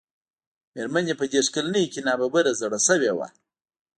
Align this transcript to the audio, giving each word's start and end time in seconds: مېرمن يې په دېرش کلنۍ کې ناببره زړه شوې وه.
مېرمن 0.73 1.03
يې 1.09 1.15
په 1.19 1.25
دېرش 1.31 1.47
کلنۍ 1.55 1.83
کې 1.91 1.99
ناببره 2.07 2.51
زړه 2.61 2.79
شوې 2.87 3.11
وه. 3.17 3.27